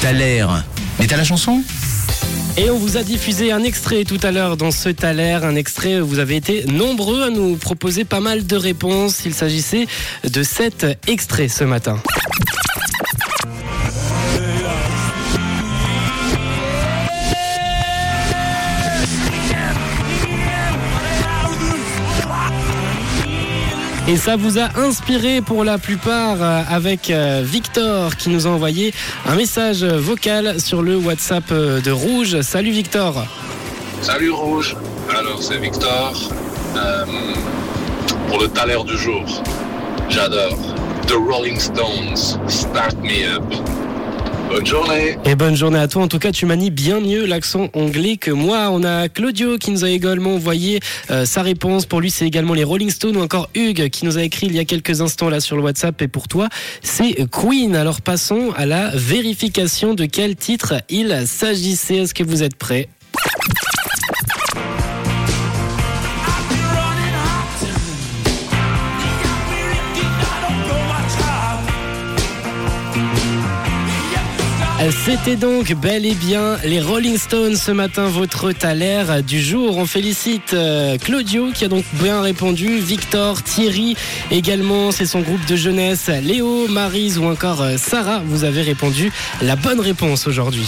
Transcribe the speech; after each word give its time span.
Thaler. 0.00 0.46
Mais 0.98 1.06
t'as 1.06 1.18
la 1.18 1.24
chanson? 1.24 1.62
Et 2.56 2.70
on 2.70 2.78
vous 2.78 2.96
a 2.96 3.02
diffusé 3.02 3.52
un 3.52 3.62
extrait 3.62 4.04
tout 4.04 4.18
à 4.22 4.30
l'heure 4.30 4.56
dans 4.56 4.70
ce 4.70 4.88
Thaler, 4.88 5.40
un 5.42 5.56
extrait 5.56 6.00
vous 6.00 6.18
avez 6.18 6.36
été 6.36 6.64
nombreux 6.64 7.22
à 7.22 7.30
nous 7.30 7.56
proposer 7.56 8.04
pas 8.04 8.20
mal 8.20 8.46
de 8.46 8.56
réponses. 8.56 9.22
Il 9.26 9.34
s'agissait 9.34 9.86
de 10.24 10.42
cet 10.42 10.86
extrait 11.06 11.48
ce 11.48 11.64
matin. 11.64 12.00
Et 24.08 24.16
ça 24.16 24.36
vous 24.36 24.58
a 24.58 24.68
inspiré 24.76 25.40
pour 25.40 25.62
la 25.62 25.78
plupart 25.78 26.36
euh, 26.40 26.62
avec 26.68 27.10
euh, 27.10 27.42
Victor 27.44 28.16
qui 28.16 28.30
nous 28.30 28.46
a 28.46 28.50
envoyé 28.50 28.92
un 29.26 29.36
message 29.36 29.84
vocal 29.84 30.60
sur 30.60 30.82
le 30.82 30.96
WhatsApp 30.96 31.44
euh, 31.52 31.80
de 31.80 31.90
Rouge. 31.90 32.40
Salut 32.40 32.70
Victor. 32.70 33.24
Salut 34.00 34.30
Rouge, 34.30 34.76
alors 35.16 35.42
c'est 35.42 35.58
Victor. 35.58 36.12
Pour 38.28 38.40
le 38.40 38.48
taler 38.48 38.78
du 38.86 38.96
jour, 38.96 39.24
j'adore. 40.08 40.58
The 41.06 41.14
Rolling 41.14 41.58
Stones, 41.58 42.38
Start 42.48 42.96
Me 43.02 43.26
Up. 43.26 43.42
Bonne 44.50 44.66
journée. 44.66 45.16
Et 45.24 45.36
bonne 45.36 45.54
journée 45.54 45.78
à 45.78 45.86
toi. 45.86 46.02
En 46.02 46.08
tout 46.08 46.18
cas, 46.18 46.32
tu 46.32 46.44
manies 46.44 46.72
bien 46.72 46.98
mieux 46.98 47.24
l'accent 47.24 47.68
anglais 47.72 48.16
que 48.16 48.32
moi. 48.32 48.70
On 48.72 48.82
a 48.82 49.08
Claudio 49.08 49.58
qui 49.58 49.70
nous 49.70 49.84
a 49.84 49.90
également 49.90 50.34
envoyé 50.34 50.80
euh, 51.12 51.24
sa 51.24 51.42
réponse. 51.42 51.86
Pour 51.86 52.00
lui, 52.00 52.10
c'est 52.10 52.26
également 52.26 52.54
les 52.54 52.64
Rolling 52.64 52.90
Stones 52.90 53.16
ou 53.16 53.22
encore 53.22 53.48
Hugues 53.54 53.90
qui 53.90 54.04
nous 54.04 54.18
a 54.18 54.24
écrit 54.24 54.48
il 54.48 54.56
y 54.56 54.58
a 54.58 54.64
quelques 54.64 55.02
instants 55.02 55.28
là 55.28 55.38
sur 55.38 55.56
le 55.56 55.62
WhatsApp. 55.62 56.02
Et 56.02 56.08
pour 56.08 56.26
toi, 56.26 56.48
c'est 56.82 57.14
Queen. 57.30 57.76
Alors 57.76 58.00
passons 58.00 58.50
à 58.56 58.66
la 58.66 58.90
vérification 58.92 59.94
de 59.94 60.04
quel 60.04 60.34
titre 60.34 60.82
il 60.88 61.22
s'agissait. 61.26 61.98
Est-ce 61.98 62.14
que 62.14 62.24
vous 62.24 62.42
êtes 62.42 62.56
prêts? 62.56 62.88
C'était 74.88 75.36
donc 75.36 75.74
bel 75.74 76.06
et 76.06 76.14
bien 76.14 76.56
les 76.64 76.80
Rolling 76.80 77.18
Stones 77.18 77.56
ce 77.56 77.70
matin, 77.70 78.06
votre 78.06 78.50
Thaler 78.52 79.04
du 79.26 79.38
jour. 79.38 79.76
On 79.76 79.84
félicite 79.84 80.54
euh, 80.54 80.96
Claudio 80.96 81.50
qui 81.52 81.66
a 81.66 81.68
donc 81.68 81.84
bien 81.94 82.22
répondu, 82.22 82.78
Victor, 82.78 83.42
Thierry 83.42 83.94
également, 84.30 84.90
c'est 84.90 85.04
son 85.04 85.20
groupe 85.20 85.44
de 85.44 85.54
jeunesse, 85.54 86.08
Léo, 86.22 86.66
Marise 86.68 87.18
ou 87.18 87.24
encore 87.24 87.60
euh, 87.60 87.76
Sarah, 87.76 88.22
vous 88.24 88.44
avez 88.44 88.62
répondu 88.62 89.12
la 89.42 89.54
bonne 89.54 89.80
réponse 89.80 90.26
aujourd'hui. 90.26 90.66